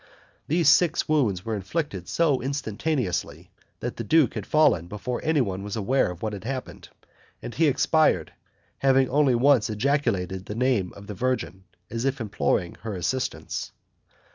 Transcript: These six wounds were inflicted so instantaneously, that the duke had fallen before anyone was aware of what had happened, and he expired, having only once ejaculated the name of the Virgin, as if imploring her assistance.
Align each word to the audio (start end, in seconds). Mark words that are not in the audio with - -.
These 0.47 0.67
six 0.67 1.07
wounds 1.07 1.45
were 1.45 1.53
inflicted 1.55 2.07
so 2.07 2.41
instantaneously, 2.41 3.51
that 3.81 3.97
the 3.97 4.03
duke 4.03 4.33
had 4.33 4.47
fallen 4.47 4.87
before 4.87 5.21
anyone 5.23 5.61
was 5.61 5.75
aware 5.75 6.09
of 6.09 6.23
what 6.23 6.33
had 6.33 6.43
happened, 6.43 6.89
and 7.39 7.53
he 7.53 7.67
expired, 7.67 8.33
having 8.79 9.07
only 9.11 9.35
once 9.35 9.69
ejaculated 9.69 10.47
the 10.47 10.55
name 10.55 10.91
of 10.93 11.05
the 11.05 11.13
Virgin, 11.13 11.65
as 11.91 12.03
if 12.03 12.19
imploring 12.19 12.77
her 12.81 12.95
assistance. 12.95 13.73